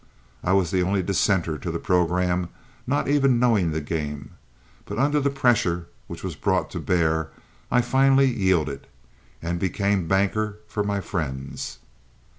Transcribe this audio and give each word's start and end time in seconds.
I 0.43 0.53
was 0.53 0.71
the 0.71 0.81
only 0.81 1.03
dissenter 1.03 1.59
to 1.59 1.69
the 1.69 1.77
programme, 1.77 2.49
not 2.87 3.07
even 3.07 3.37
knowing 3.39 3.69
the 3.69 3.81
game; 3.81 4.31
but 4.87 4.97
under 4.97 5.19
the 5.19 5.29
pressure 5.29 5.89
which 6.07 6.23
was 6.23 6.35
brought 6.35 6.71
to 6.71 6.79
bear 6.79 7.29
I 7.69 7.81
finally 7.81 8.25
yielded, 8.33 8.87
and 9.43 9.59
became 9.59 10.07
banker 10.07 10.57
for 10.67 10.83
my 10.83 11.01
friends. 11.01 11.77